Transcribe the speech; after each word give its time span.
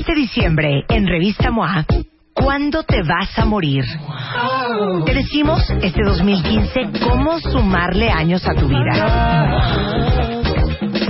Este 0.00 0.14
diciembre, 0.14 0.86
en 0.88 1.06
Revista 1.06 1.50
MOA, 1.50 1.84
¿cuándo 2.32 2.84
te 2.84 3.02
vas 3.02 3.38
a 3.38 3.44
morir? 3.44 3.84
Te 5.04 5.12
decimos 5.12 5.62
este 5.82 6.00
2015 6.02 6.88
cómo 7.06 7.38
sumarle 7.38 8.08
años 8.08 8.42
a 8.48 8.54
tu 8.54 8.66
vida. 8.66 8.92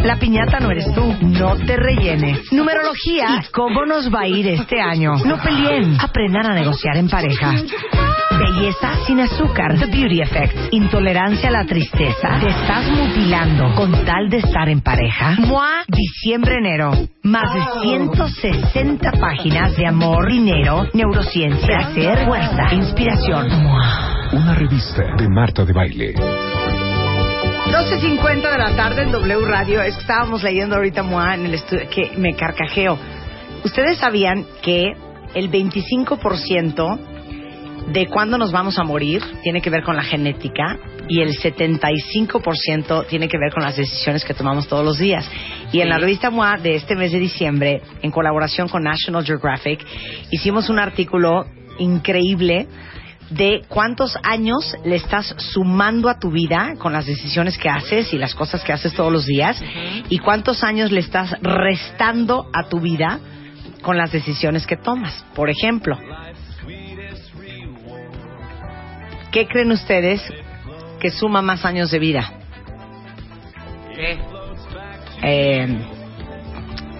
La 0.02 0.18
piñata 0.18 0.58
no 0.58 0.72
eres 0.72 0.92
tú, 0.92 1.14
no 1.22 1.56
te 1.58 1.76
rellenes. 1.76 2.52
Numerología 2.52 3.44
cómo 3.52 3.86
nos 3.86 4.12
va 4.12 4.22
a 4.22 4.26
ir 4.26 4.48
este 4.48 4.80
año. 4.80 5.12
No 5.24 5.38
peleen, 5.40 5.96
aprendan 6.00 6.46
a 6.46 6.54
negociar 6.54 6.96
en 6.96 7.08
pareja. 7.08 7.54
Belleza 8.60 8.92
sin 9.06 9.20
azúcar, 9.20 9.78
The 9.78 9.86
Beauty 9.86 10.20
Effect. 10.20 10.54
Intolerancia 10.72 11.48
a 11.48 11.52
la 11.52 11.64
tristeza. 11.64 12.38
Te 12.40 12.50
estás 12.50 12.90
mutilando 12.90 13.74
con 13.74 13.90
tal 14.04 14.28
de 14.28 14.36
estar 14.36 14.68
en 14.68 14.82
pareja. 14.82 15.34
MOA, 15.38 15.84
diciembre-enero. 15.88 16.92
Más 17.22 17.54
de 17.54 17.62
160 17.80 19.12
páginas 19.12 19.74
de 19.78 19.86
amor, 19.86 20.30
dinero, 20.30 20.84
neurociencia, 20.92 21.64
placer, 21.64 22.26
fuerza, 22.26 22.74
inspiración. 22.74 23.62
MOA. 23.62 24.28
Una 24.32 24.54
revista 24.54 25.04
de 25.16 25.26
Marta 25.30 25.64
de 25.64 25.72
Baile. 25.72 26.12
12.50 26.12 28.42
de 28.42 28.58
la 28.58 28.76
tarde 28.76 29.04
en 29.04 29.12
W 29.12 29.46
Radio. 29.46 29.80
Es 29.80 29.94
que 29.94 30.02
estábamos 30.02 30.42
leyendo 30.42 30.76
ahorita 30.76 31.02
MOA 31.02 31.36
en 31.36 31.46
el 31.46 31.54
estudio 31.54 31.88
que 31.88 32.12
me 32.18 32.34
carcajeo. 32.34 32.98
¿Ustedes 33.64 33.96
sabían 33.96 34.44
que 34.60 34.92
el 35.34 35.50
25% 35.50 37.09
de 37.88 38.06
cuándo 38.06 38.38
nos 38.38 38.52
vamos 38.52 38.78
a 38.78 38.84
morir 38.84 39.22
tiene 39.42 39.60
que 39.60 39.70
ver 39.70 39.82
con 39.82 39.96
la 39.96 40.02
genética 40.02 40.78
y 41.08 41.20
el 41.20 41.30
75% 41.36 43.06
tiene 43.08 43.28
que 43.28 43.38
ver 43.38 43.52
con 43.52 43.62
las 43.62 43.76
decisiones 43.76 44.24
que 44.24 44.34
tomamos 44.34 44.68
todos 44.68 44.84
los 44.84 44.98
días. 44.98 45.28
Y 45.72 45.80
en 45.80 45.88
la 45.88 45.98
revista 45.98 46.30
MOA 46.30 46.58
de 46.58 46.76
este 46.76 46.94
mes 46.94 47.10
de 47.12 47.18
diciembre, 47.18 47.82
en 48.02 48.10
colaboración 48.10 48.68
con 48.68 48.84
National 48.84 49.24
Geographic, 49.24 49.84
hicimos 50.30 50.68
un 50.68 50.78
artículo 50.78 51.46
increíble 51.78 52.68
de 53.30 53.62
cuántos 53.68 54.16
años 54.22 54.76
le 54.84 54.96
estás 54.96 55.34
sumando 55.38 56.08
a 56.08 56.18
tu 56.18 56.30
vida 56.30 56.74
con 56.78 56.92
las 56.92 57.06
decisiones 57.06 57.56
que 57.58 57.68
haces 57.68 58.12
y 58.12 58.18
las 58.18 58.34
cosas 58.34 58.62
que 58.62 58.72
haces 58.72 58.92
todos 58.92 59.12
los 59.12 59.24
días 59.24 59.60
y 60.08 60.18
cuántos 60.18 60.64
años 60.64 60.90
le 60.90 61.00
estás 61.00 61.36
restando 61.40 62.48
a 62.52 62.68
tu 62.68 62.80
vida 62.80 63.20
con 63.82 63.96
las 63.96 64.12
decisiones 64.12 64.66
que 64.66 64.76
tomas. 64.76 65.24
Por 65.34 65.48
ejemplo, 65.48 65.96
¿qué 69.30 69.46
creen 69.46 69.72
ustedes 69.72 70.22
que 71.00 71.10
suma 71.10 71.42
más 71.42 71.64
años 71.64 71.90
de 71.90 71.98
vida? 71.98 72.32
¿Qué? 73.94 74.18
Eh, 75.22 75.78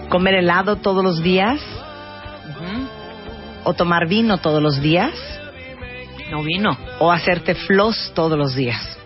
¿Comer 0.09 0.35
helado 0.35 0.77
todos 0.77 1.03
los 1.03 1.21
días? 1.21 1.59
¿O 3.63 3.73
tomar 3.73 4.07
vino 4.07 4.37
todos 4.39 4.61
los 4.61 4.81
días? 4.81 5.13
No 6.31 6.43
vino. 6.43 6.77
¿O 6.99 7.11
hacerte 7.11 7.55
floss 7.55 8.11
todos 8.15 8.37
los 8.37 8.55
días? 8.55 8.97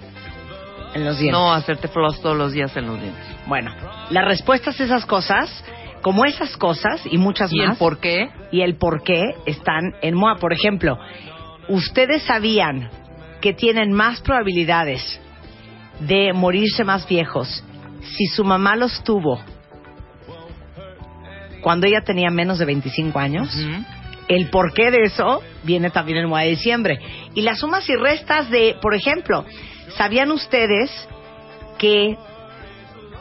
En 0.94 1.04
los 1.04 1.18
dientes. 1.18 1.40
No 1.40 1.54
hacerte 1.54 1.88
floss 1.90 2.22
todos 2.22 2.38
los 2.38 2.54
días 2.54 2.76
en 2.78 2.88
los 2.88 3.00
dientes. 3.02 3.24
Bueno, 3.48 3.74
las 4.12 4.26
respuestas 4.26 4.80
a 4.80 4.84
esas 4.84 5.06
cosas, 5.06 5.64
como 6.02 6.24
esas 6.26 6.56
cosas 6.56 7.02
y 7.06 7.18
muchas 7.18 7.52
¿Y 7.52 7.58
más, 7.58 7.72
el 7.72 7.78
por 7.78 8.00
qué? 8.00 8.30
y 8.52 8.62
el 8.62 8.78
por 8.78 9.04
qué 9.04 9.36
están 9.46 9.94
en 10.02 10.16
MOA. 10.16 10.38
Por 10.38 10.54
ejemplo, 10.54 10.98
¿ustedes 11.68 12.24
sabían 12.24 12.90
que 13.46 13.54
tienen 13.54 13.94
más 13.94 14.22
probabilidades 14.22 15.22
de 16.00 16.34
morirse 16.34 16.84
más 16.84 17.08
viejos 17.08 17.64
si 18.02 18.26
su 18.26 18.44
mamá 18.44 18.76
los 18.76 19.04
tuvo 19.04 19.40
cuando 21.62 21.86
ella 21.86 22.02
tenía 22.02 22.32
menos 22.32 22.58
de 22.58 22.66
25 22.66 23.20
años? 23.20 23.56
El 24.28 24.50
porqué 24.50 24.90
de 24.90 25.04
eso 25.04 25.44
viene 25.62 25.92
también 25.92 26.18
en 26.18 26.28
MOA 26.28 26.42
de 26.42 26.50
diciembre. 26.50 27.00
Y 27.36 27.42
las 27.42 27.60
sumas 27.60 27.88
y 27.88 27.96
restas 27.96 28.50
de, 28.50 28.78
por 28.82 28.96
ejemplo, 28.96 29.46
¿sabían 29.96 30.32
ustedes 30.32 30.90
que 31.78 32.18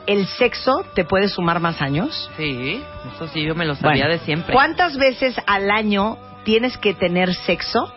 el 0.06 0.26
sexo 0.26 0.86
te 0.94 1.04
puede 1.04 1.28
sumar 1.28 1.60
más 1.60 1.82
años? 1.82 2.30
Sí, 2.38 2.80
eso 3.14 3.28
sí, 3.28 3.42
yo 3.42 3.54
me 3.54 3.66
lo 3.66 3.74
sabía 3.74 4.04
Bueno, 4.04 4.18
de 4.18 4.24
siempre. 4.24 4.54
¿Cuántas 4.54 4.96
veces 4.96 5.36
al 5.46 5.70
año 5.70 6.16
tienes 6.44 6.78
que 6.78 6.94
tener 6.94 7.34
sexo 7.34 7.92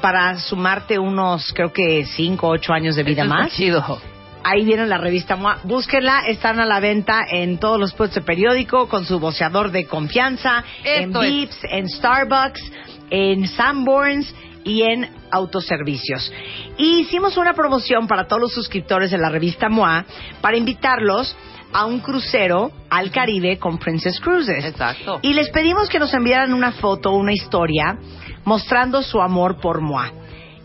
para 0.00 0.36
sumarte 0.38 0.98
unos, 0.98 1.52
creo 1.52 1.72
que 1.72 2.04
5 2.04 2.46
o 2.46 2.50
8 2.50 2.72
años 2.72 2.96
de 2.96 3.02
vida 3.02 3.22
Eso 3.22 3.34
más? 3.34 3.52
chido. 3.52 4.00
Ahí 4.44 4.64
viene 4.64 4.86
la 4.86 4.98
revista 4.98 5.36
MOA. 5.36 5.58
Búsquenla, 5.64 6.20
están 6.28 6.60
a 6.60 6.64
la 6.64 6.80
venta 6.80 7.24
en 7.28 7.58
todos 7.58 7.78
los 7.78 7.92
puestos 7.92 8.16
de 8.16 8.20
periódico 8.22 8.88
con 8.88 9.04
su 9.04 9.18
voceador 9.18 9.70
de 9.70 9.84
confianza, 9.86 10.64
en 10.84 11.08
Esto 11.08 11.22
es. 11.22 11.30
Vips, 11.30 11.58
en 11.70 11.88
Starbucks, 11.88 12.72
en 13.10 13.46
Sanborns 13.48 14.34
y 14.64 14.82
en 14.82 15.08
autoservicios. 15.30 16.32
Y 16.76 17.00
hicimos 17.00 17.36
una 17.36 17.54
promoción 17.54 18.06
para 18.06 18.26
todos 18.26 18.42
los 18.42 18.52
suscriptores 18.52 19.10
de 19.10 19.18
la 19.18 19.30
revista 19.30 19.68
MOA 19.68 20.04
para 20.40 20.56
invitarlos 20.56 21.36
a 21.72 21.84
un 21.86 22.00
crucero 22.00 22.70
al 22.90 23.10
Caribe 23.10 23.58
con 23.58 23.78
Princess 23.78 24.20
Cruises. 24.20 24.64
Exacto. 24.64 25.20
Y 25.22 25.34
les 25.34 25.50
pedimos 25.50 25.88
que 25.88 25.98
nos 25.98 26.12
enviaran 26.14 26.52
una 26.52 26.72
foto, 26.72 27.12
una 27.12 27.32
historia, 27.32 27.98
mostrando 28.44 29.02
su 29.02 29.20
amor 29.20 29.60
por 29.60 29.80
MOA. 29.80 30.12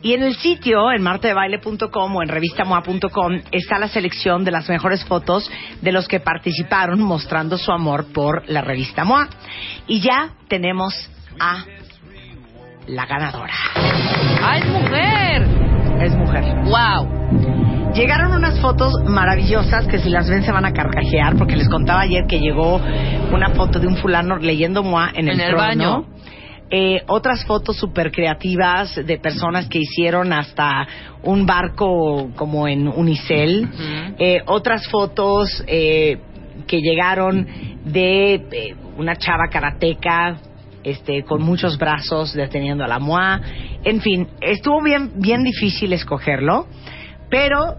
Y 0.02 0.14
en 0.14 0.24
el 0.24 0.36
sitio, 0.36 0.92
en 0.92 1.02
martedebaile.com 1.02 2.16
o 2.16 2.22
en 2.22 2.28
revistamoa.com, 2.28 3.42
está 3.52 3.80
la 3.80 3.88
selección 3.88 4.44
de 4.44 4.52
las 4.52 4.68
mejores 4.68 5.06
fotos 5.06 5.50
de 5.82 5.94
los 5.94 6.10
que 6.10 6.20
participaron 6.20 7.00
mostrando 7.00 7.58
su 7.58 7.72
amor 7.72 8.08
por 8.12 8.50
la 8.50 8.60
revista 8.60 9.06
MOA. 9.06 9.30
Y 9.88 10.02
ya 10.02 10.34
tenemos 10.50 11.10
a 11.40 11.64
la 12.88 13.06
ganadora. 13.06 13.54
¡Ah, 13.76 14.58
es 14.58 14.66
mujer! 14.68 15.48
Es 16.02 16.16
mujer. 16.16 16.44
¡Wow! 16.66 17.94
Llegaron 17.94 18.34
unas 18.34 18.60
fotos 18.60 18.94
maravillosas 19.06 19.86
que 19.88 20.00
si 20.00 20.10
las 20.10 20.28
ven 20.30 20.44
se 20.44 20.52
van 20.52 20.66
a 20.66 20.74
carcajear 20.74 21.36
porque 21.38 21.56
les 21.56 21.70
contaba 21.70 22.02
ayer 22.02 22.26
que 22.28 22.40
llegó 22.40 22.82
una 23.32 23.50
foto 23.50 23.80
de 23.80 23.88
un 23.88 23.96
fulano 23.98 24.38
leyendo 24.38 24.84
MOA 24.84 25.12
en 25.14 25.28
el, 25.28 25.36
En 25.36 25.42
el 25.42 25.48
trono. 25.50 25.64
baño. 25.64 26.06
Eh, 26.72 27.04
otras 27.06 27.46
fotos 27.46 27.78
súper 27.78 28.12
creativas 28.12 28.96
de 28.96 29.20
personas 29.20 29.68
que 29.68 29.78
hicieron 29.78 30.34
hasta 30.34 30.88
un 31.22 31.46
barco 31.46 32.32
como 32.36 32.68
en 32.68 32.88
Unicel. 32.88 33.70
Eh, 34.18 34.40
otras 34.48 34.88
fotos 34.88 35.64
eh, 35.68 36.18
que 36.66 36.82
llegaron 36.82 37.46
de 37.86 38.34
eh, 38.34 38.76
una 38.98 39.16
chava 39.18 39.50
karateca 39.52 40.38
este, 40.84 41.24
con 41.24 41.42
muchos 41.42 41.78
brazos 41.78 42.34
deteniendo 42.34 42.84
a 42.84 42.88
la 42.88 43.00
MOA. 43.00 43.42
En 43.84 44.02
fin, 44.02 44.28
estuvo 44.42 44.82
bien, 44.82 45.14
bien 45.16 45.44
difícil 45.44 45.94
escogerlo, 45.94 46.68
pero 47.30 47.78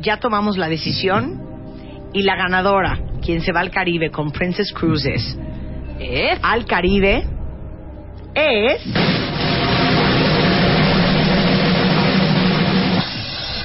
ya 0.00 0.18
tomamos 0.18 0.56
la 0.56 0.68
decisión 0.68 1.42
y 2.12 2.22
la 2.22 2.36
ganadora, 2.36 2.98
quien 3.24 3.40
se 3.40 3.52
va 3.52 3.60
al 3.60 3.70
Caribe 3.70 4.10
con 4.10 4.30
Princess 4.30 4.72
Cruises 4.72 5.36
¿Es? 5.98 6.38
al 6.42 6.66
Caribe, 6.66 7.24
es... 8.34 8.82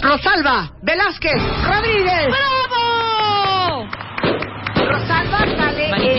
Rosalba 0.01 0.71
Velázquez 0.81 1.31
Rodríguez. 1.63 2.27
¡Bravo! 2.27 3.87
Rosalba 4.75 5.45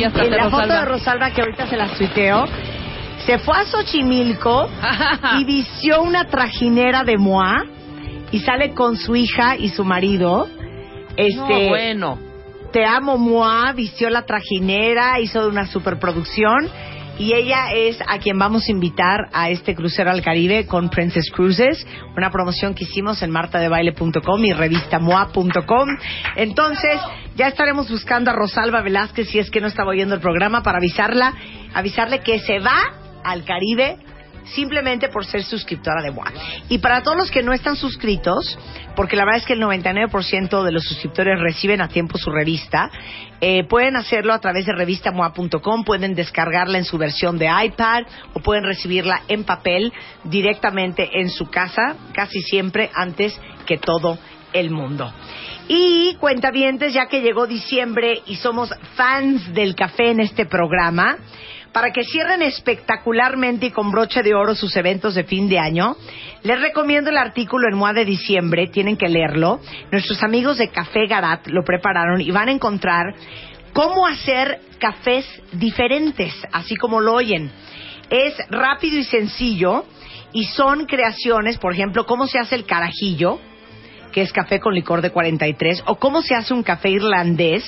en, 0.04 0.30
la 0.30 0.50
foto 0.50 0.72
de 0.72 0.84
Rosalba 0.84 1.30
que 1.30 1.42
ahorita 1.42 1.66
se 1.66 1.76
las 1.76 1.96
tuiteo. 1.96 2.44
Se 3.26 3.38
fue 3.38 3.56
a 3.56 3.64
Xochimilco 3.64 4.68
y 5.38 5.44
vistió 5.44 6.02
una 6.02 6.26
trajinera 6.26 7.04
de 7.04 7.18
Moa 7.18 7.64
y 8.30 8.40
sale 8.40 8.74
con 8.74 8.96
su 8.96 9.14
hija 9.14 9.56
y 9.56 9.68
su 9.68 9.84
marido. 9.84 10.48
Este, 11.16 11.36
No, 11.36 11.68
bueno. 11.68 12.18
Te 12.72 12.86
amo 12.86 13.18
Moa, 13.18 13.72
vistió 13.72 14.08
la 14.08 14.22
trajinera, 14.22 15.20
hizo 15.20 15.46
una 15.46 15.66
superproducción 15.66 16.70
y 17.18 17.34
ella 17.34 17.72
es 17.72 17.98
a 18.06 18.18
quien 18.18 18.38
vamos 18.38 18.68
a 18.68 18.70
invitar 18.70 19.28
a 19.32 19.50
este 19.50 19.74
crucero 19.74 20.10
al 20.10 20.22
Caribe 20.22 20.66
con 20.66 20.88
Princess 20.88 21.30
Cruises, 21.30 21.86
una 22.16 22.30
promoción 22.30 22.74
que 22.74 22.84
hicimos 22.84 23.22
en 23.22 23.30
martadebaile.com 23.30 24.44
y 24.44 24.52
revistamoa.com. 24.52 25.88
Entonces, 26.36 27.00
ya 27.36 27.48
estaremos 27.48 27.90
buscando 27.90 28.30
a 28.30 28.34
Rosalba 28.34 28.82
Velázquez 28.82 29.28
si 29.28 29.38
es 29.38 29.50
que 29.50 29.60
no 29.60 29.66
estaba 29.68 29.90
oyendo 29.90 30.14
el 30.14 30.20
programa 30.20 30.62
para 30.62 30.78
avisarla, 30.78 31.34
avisarle 31.74 32.20
que 32.20 32.38
se 32.40 32.58
va 32.58 32.78
al 33.24 33.44
Caribe 33.44 33.98
simplemente 34.44 35.08
por 35.08 35.24
ser 35.24 35.42
suscriptora 35.44 36.02
de 36.02 36.10
MOA. 36.10 36.32
Y 36.68 36.78
para 36.78 37.02
todos 37.02 37.16
los 37.16 37.30
que 37.30 37.42
no 37.42 37.52
están 37.52 37.76
suscritos, 37.76 38.58
porque 38.96 39.16
la 39.16 39.24
verdad 39.24 39.40
es 39.40 39.46
que 39.46 39.54
el 39.54 39.62
99% 39.62 40.62
de 40.62 40.72
los 40.72 40.84
suscriptores 40.84 41.40
reciben 41.40 41.80
a 41.80 41.88
tiempo 41.88 42.18
su 42.18 42.30
revista, 42.30 42.90
eh, 43.40 43.64
pueden 43.64 43.96
hacerlo 43.96 44.32
a 44.32 44.38
través 44.38 44.66
de 44.66 44.72
revistamoa.com, 44.72 45.84
pueden 45.84 46.14
descargarla 46.14 46.78
en 46.78 46.84
su 46.84 46.98
versión 46.98 47.38
de 47.38 47.48
iPad 47.64 48.02
o 48.34 48.40
pueden 48.40 48.64
recibirla 48.64 49.22
en 49.28 49.44
papel 49.44 49.92
directamente 50.24 51.08
en 51.20 51.30
su 51.30 51.50
casa, 51.50 51.96
casi 52.12 52.40
siempre 52.42 52.90
antes 52.94 53.38
que 53.66 53.78
todo 53.78 54.18
el 54.52 54.70
mundo. 54.70 55.12
Y 55.68 56.14
cuentavientes, 56.16 56.92
ya 56.92 57.06
que 57.06 57.20
llegó 57.20 57.46
diciembre 57.46 58.20
y 58.26 58.36
somos 58.36 58.70
fans 58.94 59.52
del 59.54 59.74
café 59.74 60.10
en 60.10 60.20
este 60.20 60.44
programa, 60.46 61.16
para 61.72 61.90
que 61.90 62.04
cierren 62.04 62.42
espectacularmente 62.42 63.66
y 63.66 63.70
con 63.70 63.90
broche 63.90 64.22
de 64.22 64.34
oro 64.34 64.54
sus 64.54 64.76
eventos 64.76 65.14
de 65.14 65.24
fin 65.24 65.48
de 65.48 65.58
año, 65.58 65.96
les 66.42 66.60
recomiendo 66.60 67.10
el 67.10 67.18
artículo 67.18 67.68
en 67.68 67.78
MOA 67.78 67.92
de 67.92 68.04
diciembre, 68.04 68.68
tienen 68.68 68.96
que 68.96 69.08
leerlo. 69.08 69.60
Nuestros 69.90 70.22
amigos 70.22 70.58
de 70.58 70.68
Café 70.68 71.06
Garat 71.06 71.46
lo 71.46 71.62
prepararon 71.64 72.20
y 72.20 72.30
van 72.30 72.48
a 72.48 72.52
encontrar 72.52 73.14
cómo 73.72 74.06
hacer 74.06 74.60
cafés 74.78 75.26
diferentes, 75.52 76.34
así 76.52 76.76
como 76.76 77.00
lo 77.00 77.14
oyen. 77.14 77.50
Es 78.10 78.34
rápido 78.50 78.98
y 78.98 79.04
sencillo 79.04 79.86
y 80.32 80.44
son 80.44 80.86
creaciones, 80.86 81.58
por 81.58 81.72
ejemplo, 81.72 82.04
cómo 82.06 82.26
se 82.26 82.38
hace 82.38 82.56
el 82.56 82.66
carajillo, 82.66 83.38
que 84.12 84.22
es 84.22 84.32
café 84.32 84.60
con 84.60 84.74
licor 84.74 85.00
de 85.00 85.10
43, 85.10 85.84
o 85.86 85.96
cómo 85.96 86.22
se 86.22 86.34
hace 86.34 86.54
un 86.54 86.62
café 86.62 86.90
irlandés, 86.90 87.64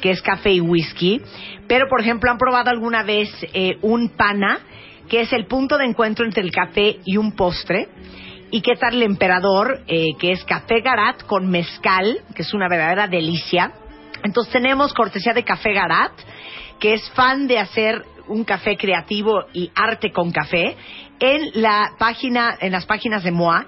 que 0.00 0.10
es 0.10 0.22
café 0.22 0.52
y 0.52 0.60
whisky. 0.60 1.20
Pero, 1.66 1.86
por 1.88 2.00
ejemplo, 2.00 2.30
han 2.30 2.38
probado 2.38 2.70
alguna 2.70 3.02
vez 3.02 3.28
eh, 3.52 3.76
un 3.82 4.10
pana, 4.10 4.60
que 5.08 5.22
es 5.22 5.32
el 5.32 5.46
punto 5.46 5.76
de 5.76 5.86
encuentro 5.86 6.24
entre 6.24 6.42
el 6.42 6.52
café 6.52 6.98
y 7.04 7.16
un 7.16 7.32
postre. 7.32 7.88
¿Y 8.50 8.62
qué 8.62 8.76
tal 8.76 8.94
el 8.94 9.02
emperador, 9.02 9.82
eh, 9.86 10.12
que 10.18 10.32
es 10.32 10.42
café 10.44 10.80
garat 10.80 11.22
con 11.24 11.50
mezcal, 11.50 12.20
que 12.34 12.42
es 12.42 12.54
una 12.54 12.68
verdadera 12.68 13.06
delicia? 13.06 13.72
Entonces 14.22 14.52
tenemos 14.52 14.94
cortesía 14.94 15.32
de 15.32 15.44
Café 15.44 15.72
Garat, 15.72 16.12
que 16.80 16.94
es 16.94 17.10
fan 17.10 17.46
de 17.46 17.58
hacer 17.58 18.04
un 18.26 18.44
café 18.44 18.76
creativo 18.76 19.44
y 19.52 19.70
arte 19.74 20.12
con 20.12 20.32
café, 20.32 20.76
en 21.20 21.50
la 21.62 21.92
página, 21.98 22.56
en 22.60 22.72
las 22.72 22.86
páginas 22.86 23.22
de 23.22 23.32
MOA 23.32 23.66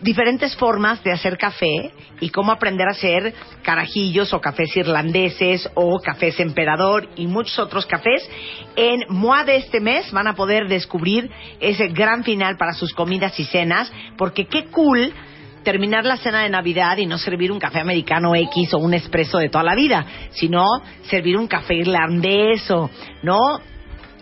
diferentes 0.00 0.56
formas 0.56 1.02
de 1.02 1.12
hacer 1.12 1.36
café 1.38 1.92
y 2.20 2.30
cómo 2.30 2.52
aprender 2.52 2.86
a 2.86 2.92
hacer 2.92 3.34
carajillos 3.62 4.32
o 4.32 4.40
cafés 4.40 4.76
irlandeses 4.76 5.68
o 5.74 5.98
cafés 6.00 6.38
emperador 6.40 7.08
y 7.16 7.26
muchos 7.26 7.58
otros 7.58 7.86
cafés. 7.86 8.28
En 8.76 9.04
MOA 9.08 9.44
de 9.44 9.56
este 9.56 9.80
mes 9.80 10.10
van 10.12 10.26
a 10.26 10.34
poder 10.34 10.68
descubrir 10.68 11.30
ese 11.60 11.88
gran 11.88 12.24
final 12.24 12.56
para 12.56 12.72
sus 12.72 12.92
comidas 12.92 13.38
y 13.40 13.44
cenas, 13.44 13.92
porque 14.16 14.46
qué 14.46 14.66
cool 14.66 15.12
terminar 15.62 16.04
la 16.04 16.16
cena 16.16 16.42
de 16.42 16.48
Navidad 16.48 16.96
y 16.96 17.06
no 17.06 17.18
servir 17.18 17.52
un 17.52 17.58
café 17.58 17.80
americano 17.80 18.34
X 18.34 18.74
o 18.74 18.78
un 18.78 18.94
espresso 18.94 19.38
de 19.38 19.48
toda 19.48 19.64
la 19.64 19.74
vida, 19.74 20.06
sino 20.30 20.64
servir 21.02 21.36
un 21.36 21.46
café 21.46 21.74
irlandés 21.74 22.70
o, 22.70 22.90
¿no? 23.22 23.38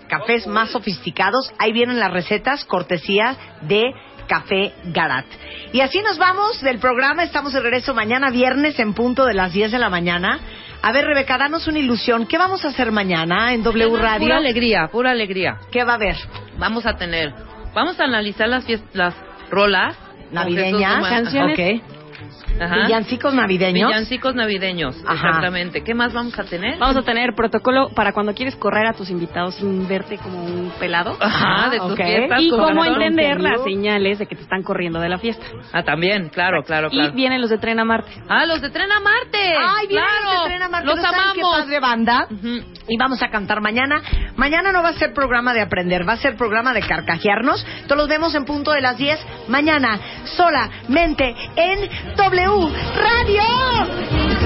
Cafés 0.08 0.46
más 0.46 0.70
sofisticados. 0.70 1.52
Ahí 1.58 1.72
vienen 1.72 2.00
las 2.00 2.10
recetas, 2.10 2.64
cortesía 2.64 3.36
de 3.62 3.92
Café 4.28 4.72
Garat. 4.84 5.26
Y 5.72 5.80
así 5.80 6.00
nos 6.02 6.18
vamos 6.18 6.60
del 6.60 6.78
programa. 6.78 7.24
Estamos 7.24 7.52
de 7.52 7.60
regreso 7.60 7.94
mañana 7.94 8.30
viernes 8.30 8.78
en 8.78 8.94
punto 8.94 9.24
de 9.24 9.34
las 9.34 9.52
10 9.52 9.72
de 9.72 9.78
la 9.80 9.88
mañana. 9.90 10.38
A 10.82 10.92
ver, 10.92 11.04
Rebeca, 11.06 11.36
danos 11.38 11.66
una 11.66 11.80
ilusión. 11.80 12.26
¿Qué 12.26 12.38
vamos 12.38 12.64
a 12.64 12.68
hacer 12.68 12.92
mañana 12.92 13.52
en 13.52 13.64
W 13.64 13.96
Radio? 13.96 14.20
Pura 14.20 14.36
alegría, 14.36 14.88
pura 14.92 15.10
alegría. 15.10 15.58
¿Qué 15.72 15.82
va 15.82 15.92
a 15.92 15.96
haber? 15.96 16.14
Vamos 16.58 16.86
a 16.86 16.96
tener, 16.96 17.32
vamos 17.74 17.98
a 17.98 18.04
analizar 18.04 18.48
las 18.48 18.64
fiest- 18.64 18.84
las 18.92 19.14
rolas 19.50 19.96
Navideñas, 20.30 21.00
canciones. 21.24 21.56
Ajá. 22.60 22.86
villancicos 22.86 23.34
navideños. 23.34 23.88
Villancicos 23.88 24.34
navideños, 24.34 24.96
Ajá. 25.06 25.14
exactamente. 25.14 25.82
¿Qué 25.82 25.94
más 25.94 26.12
vamos 26.12 26.38
a 26.38 26.44
tener? 26.44 26.78
Vamos 26.78 26.96
a 26.96 27.02
tener 27.02 27.34
protocolo 27.34 27.90
para 27.94 28.12
cuando 28.12 28.34
quieres 28.34 28.56
correr 28.56 28.86
a 28.86 28.92
tus 28.92 29.10
invitados 29.10 29.54
sin 29.56 29.86
verte 29.88 30.18
como 30.18 30.42
un 30.44 30.72
pelado. 30.78 31.16
Ajá, 31.20 31.70
de 31.70 31.76
Ah, 31.78 31.80
tus 31.82 31.92
ok. 31.92 31.96
fiestas. 32.04 32.40
Y 32.42 32.50
cómo 32.50 32.84
entender 32.84 33.40
las 33.40 33.62
señales 33.64 34.18
de 34.18 34.26
que 34.26 34.34
te 34.36 34.42
están 34.42 34.62
corriendo 34.62 35.00
de 35.00 35.08
la 35.08 35.18
fiesta. 35.18 35.44
Ah, 35.72 35.82
también, 35.82 36.28
claro, 36.30 36.62
claro, 36.64 36.90
claro. 36.90 37.08
Y 37.12 37.16
vienen 37.16 37.40
los 37.40 37.50
de 37.50 37.58
Tren 37.58 37.78
a 37.80 37.84
Marte. 37.84 38.10
Ah, 38.28 38.44
los 38.46 38.60
de 38.60 38.70
Tren 38.70 38.90
a 38.90 39.00
Marte. 39.00 39.38
Ay, 39.38 39.86
vienen 39.86 40.06
claro. 40.08 40.24
los 40.34 40.42
de 40.42 40.48
Tren 40.48 40.62
a 40.62 40.68
Marte. 40.68 40.86
Los 40.86 40.96
¿No 40.96 41.02
qué 41.02 41.08
amamos. 41.08 41.58
padre 41.60 41.80
banda? 41.80 42.26
Y 42.88 42.96
vamos 42.98 43.22
a 43.22 43.28
cantar 43.28 43.60
mañana. 43.60 44.00
Mañana 44.36 44.72
no 44.72 44.82
va 44.82 44.90
a 44.90 44.92
ser 44.94 45.12
programa 45.12 45.52
de 45.52 45.60
aprender, 45.60 46.08
va 46.08 46.14
a 46.14 46.16
ser 46.16 46.36
programa 46.36 46.72
de 46.72 46.80
carcajearnos. 46.80 47.64
Todos 47.86 47.98
los 47.98 48.08
vemos 48.08 48.34
en 48.34 48.44
punto 48.44 48.70
de 48.72 48.80
las 48.80 48.96
10 48.96 49.18
mañana, 49.48 49.98
solamente 50.24 51.34
en 51.56 51.88
Radio. 52.48 54.37